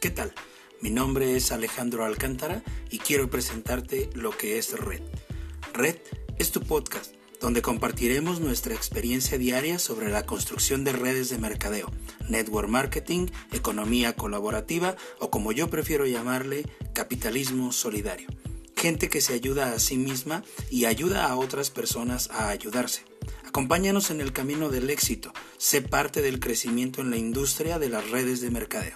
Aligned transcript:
¿Qué 0.00 0.10
tal? 0.10 0.32
Mi 0.80 0.90
nombre 0.90 1.34
es 1.34 1.50
Alejandro 1.50 2.04
Alcántara 2.04 2.62
y 2.88 3.00
quiero 3.00 3.28
presentarte 3.30 4.08
lo 4.14 4.30
que 4.30 4.56
es 4.56 4.78
Red. 4.78 5.02
Red 5.72 5.96
es 6.38 6.52
tu 6.52 6.60
podcast 6.60 7.14
donde 7.40 7.62
compartiremos 7.62 8.38
nuestra 8.38 8.74
experiencia 8.74 9.38
diaria 9.38 9.80
sobre 9.80 10.08
la 10.08 10.24
construcción 10.24 10.84
de 10.84 10.92
redes 10.92 11.30
de 11.30 11.38
mercadeo, 11.38 11.90
network 12.28 12.68
marketing, 12.68 13.26
economía 13.50 14.14
colaborativa 14.14 14.94
o 15.18 15.30
como 15.30 15.50
yo 15.50 15.68
prefiero 15.68 16.06
llamarle, 16.06 16.64
capitalismo 16.94 17.72
solidario. 17.72 18.28
Gente 18.76 19.08
que 19.08 19.20
se 19.20 19.34
ayuda 19.34 19.72
a 19.72 19.80
sí 19.80 19.96
misma 19.96 20.44
y 20.70 20.84
ayuda 20.84 21.26
a 21.26 21.36
otras 21.36 21.70
personas 21.70 22.30
a 22.30 22.50
ayudarse. 22.50 23.02
Acompáñanos 23.44 24.12
en 24.12 24.20
el 24.20 24.32
camino 24.32 24.68
del 24.68 24.90
éxito, 24.90 25.32
sé 25.56 25.82
parte 25.82 26.22
del 26.22 26.38
crecimiento 26.38 27.00
en 27.00 27.10
la 27.10 27.16
industria 27.16 27.80
de 27.80 27.88
las 27.88 28.08
redes 28.10 28.40
de 28.40 28.50
mercadeo. 28.52 28.94